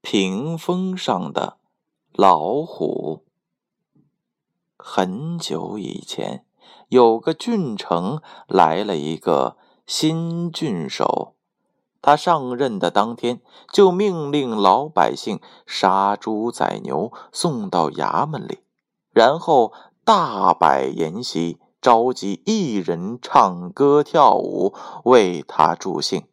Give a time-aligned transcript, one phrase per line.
[0.00, 1.58] 屏风上的
[2.12, 3.24] 老虎。
[4.76, 6.44] 很久以前，
[6.88, 9.56] 有个郡城来了一个
[9.86, 11.34] 新郡守，
[12.00, 13.42] 他上任的当天
[13.72, 18.60] 就命令老百姓杀猪宰牛，送到衙门里，
[19.10, 19.72] 然后
[20.04, 26.24] 大摆筵席，召集艺人唱歌跳舞为他助兴。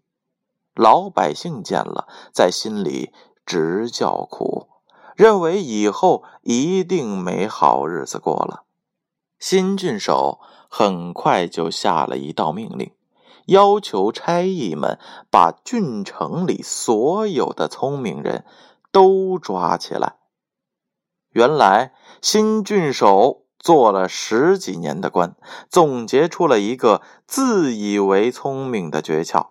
[0.75, 3.11] 老百姓见了，在心里。
[3.45, 4.67] 直叫苦，
[5.15, 8.63] 认为以后一定没好日子过了。
[9.39, 12.91] 新郡守很快就下了一道命令，
[13.47, 14.97] 要求差役们
[15.29, 18.45] 把郡城里所有的聪明人
[18.91, 20.15] 都抓起来。
[21.29, 25.35] 原来，新郡守做了十几年的官，
[25.69, 29.47] 总结出了一个自以为聪明的诀窍。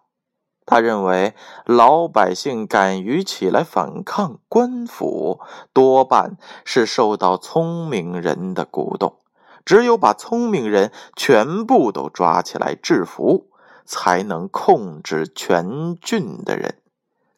[0.67, 1.35] 他认为，
[1.67, 5.41] 老百姓敢于起来反抗官府，
[5.73, 9.19] 多半是受到聪明人的鼓动。
[9.65, 13.51] 只有把聪明人全部都抓起来制服，
[13.87, 16.79] 才能控制全郡的人，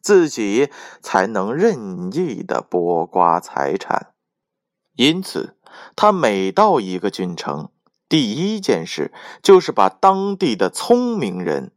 [0.01, 0.69] 自己
[1.01, 4.13] 才能任意的剥瓜财产。
[4.95, 5.55] 因此，
[5.95, 7.69] 他每到一个郡城，
[8.09, 11.71] 第一件事就是把当地的聪明人。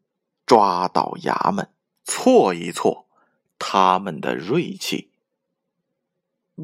[0.50, 1.70] 抓到衙门，
[2.02, 3.06] 挫一挫
[3.56, 5.12] 他们的锐气。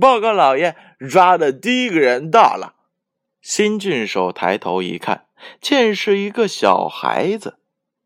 [0.00, 0.76] 报告老爷，
[1.08, 2.74] 抓的第一个人到了。
[3.40, 5.28] 新郡守抬头一看，
[5.60, 7.60] 见是一个小孩子，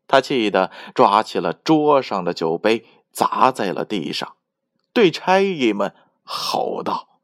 [0.07, 4.35] 他气得抓起了桌上的酒杯，砸在了地上，
[4.93, 7.19] 对差役们吼道：“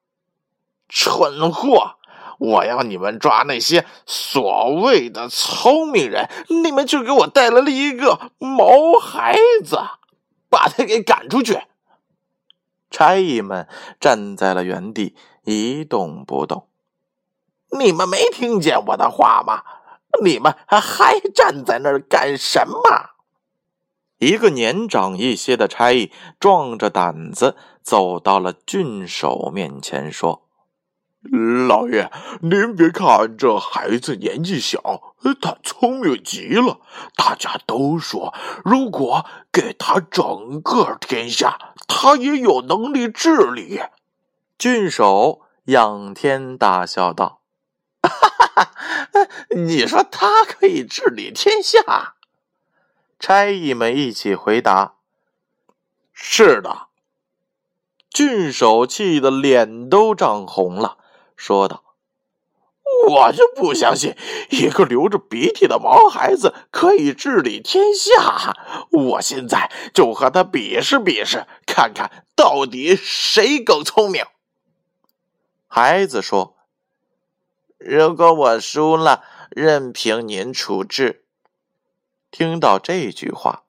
[0.90, 1.97] 蠢货！”
[2.38, 6.30] 我要你们抓那些所谓的聪明人，
[6.64, 9.78] 你们却给我带来了一个毛孩子，
[10.50, 11.60] 把他给赶出去！
[12.90, 13.68] 差役们
[14.00, 16.68] 站在了原地一动不动。
[17.78, 19.64] 你们没听见我的话吗？
[20.24, 23.12] 你们还站在那儿干什么？
[24.20, 30.47] 一个年长一些的差役壮着胆子走到了郡守面前，说。
[31.68, 32.12] 老爷，
[32.42, 36.80] 您别看这孩子年纪小，他聪明极了。
[37.16, 38.34] 大家都说，
[38.64, 43.82] 如果给他整个天下，他也有能力治理。
[44.58, 47.42] 郡守仰天大笑道
[48.02, 48.72] ：“哈哈
[49.14, 49.28] 哈！
[49.56, 52.16] 你说他可以治理天下？”
[53.20, 54.96] 差役们一起回答
[56.14, 56.88] ：“是的。”
[58.10, 60.98] 郡守气得脸都涨红了。
[61.38, 61.84] 说道
[63.08, 64.18] ：“我就不相信
[64.50, 68.54] 一个流着鼻涕的毛孩子可以治理天下！
[68.92, 74.26] 我现在就和他比试比试，看看到底谁更聪明。”
[75.70, 76.58] 孩子说
[77.78, 81.24] ：“如果我输了，任凭您处置。”
[82.32, 83.64] 听到这句话，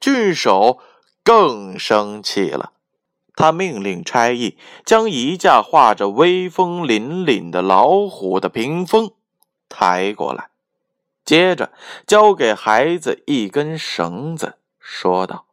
[0.00, 0.80] 郡守
[1.22, 2.72] 更生气了。
[3.36, 9.12] 他命令差役将一架画着威风凛凛的老虎的屏风
[9.68, 10.50] 抬过来，
[11.24, 11.72] 接着
[12.06, 15.46] 交给孩子一根绳子，说道：“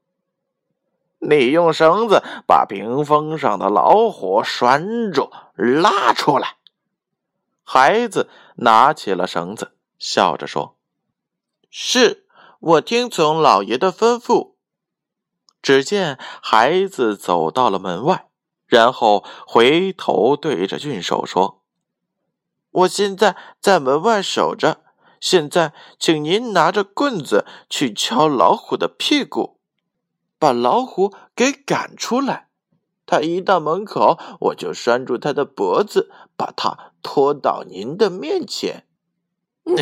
[1.19, 6.55] 你用绳子把屏风上的老虎拴住，拉出来。”
[7.63, 10.75] 孩子拿起了绳子，笑着说
[11.69, 12.25] ：“是
[12.59, 14.53] 我听从老爷的吩咐。”
[15.67, 18.29] 只见孩子走到了门外，
[18.67, 21.61] 然后回头对着郡守说
[22.71, 24.79] ：“我现在在门外守着，
[25.19, 29.59] 现在请您拿着棍子去敲老虎的屁股，
[30.39, 32.47] 把老虎给赶出来。
[33.05, 38.87] 他一到门口，我就拴住他的脖子，把他拖到您的面前。”
[39.67, 39.75] 你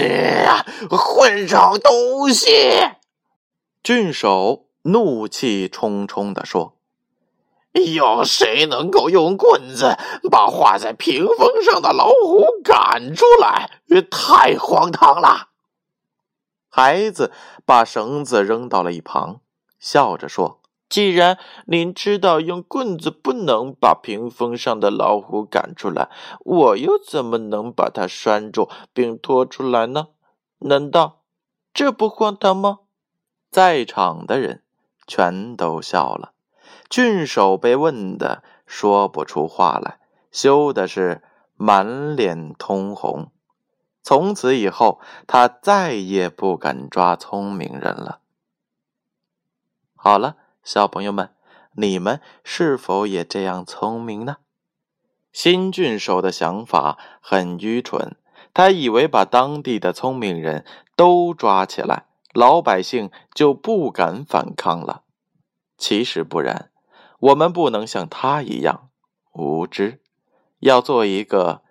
[0.90, 2.50] 混账东西！
[3.84, 4.65] 郡守。
[4.86, 6.78] 怒气冲冲地说
[7.96, 9.98] ：“有谁能够用棍子
[10.30, 13.82] 把画在屏风上的老虎赶出来？
[14.12, 15.50] 太荒唐了！”
[16.70, 17.32] 孩子
[17.66, 19.42] 把绳子扔到了一旁，
[19.80, 26.10] 笑着说：“既然您知道用棍子不能把屏风上的老虎赶出来，
[26.42, 30.10] 我又怎么能把它拴住并拖出来呢？
[30.60, 31.24] 难道
[31.74, 32.82] 这不荒唐吗？
[33.50, 34.64] 在场的人
[35.08, 36.34] 全都笑了。
[36.90, 40.00] 郡守被问的说不出话来，
[40.32, 41.22] 羞的是
[41.56, 43.32] 满脸通红。
[44.04, 48.20] 从此以后，他再也不敢抓聪明人了。
[49.96, 50.38] 好了。
[50.66, 51.30] 小朋友们，
[51.74, 54.38] 你们是否也这样聪明呢？
[55.32, 58.16] 新郡守的想法很愚蠢，
[58.52, 60.66] 他以为把当地的聪明人
[60.96, 65.04] 都抓起来，老百姓就不敢反抗了。
[65.78, 66.70] 其实不然，
[67.20, 68.90] 我们不能像他一样
[69.32, 70.02] 无知，
[70.60, 71.64] 要做一个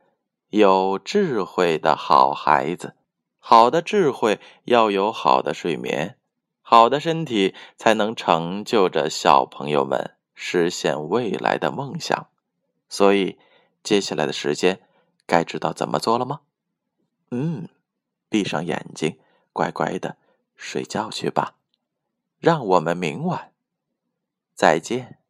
[0.49, 2.97] 有智慧的好孩子。
[3.39, 6.17] 好的智慧要有好的睡眠。
[6.63, 12.29] 好的身体才能成就着小朋友们实现未来的梦想，
[12.89, 13.39] 所以
[13.83, 14.81] 接下来的时间
[15.27, 16.41] 该知道怎么做了吗？
[17.31, 17.69] 嗯，
[18.31, 19.19] 闭上眼睛，
[19.53, 20.17] 乖乖的
[20.57, 21.57] 睡觉去吧。
[22.39, 23.53] 让我们明晚
[24.55, 25.24] 再见。